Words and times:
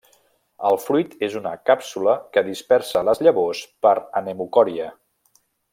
El 0.69 0.77
fruit 0.83 1.11
és 1.27 1.35
una 1.41 1.51
càpsula 1.71 2.15
que 2.37 2.43
dispersa 2.49 3.07
les 3.11 3.21
llavors 3.27 3.61
per 3.87 3.95
anemocòria. 4.23 4.91